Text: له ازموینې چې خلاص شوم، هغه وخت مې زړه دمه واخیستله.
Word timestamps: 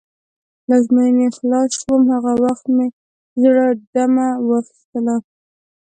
له 0.67 0.73
ازموینې 0.79 1.27
چې 1.33 1.39
خلاص 1.41 1.69
شوم، 1.81 2.01
هغه 2.13 2.33
وخت 2.43 2.65
مې 2.75 2.87
زړه 3.41 3.65
دمه 3.93 4.27
واخیستله. 4.47 5.15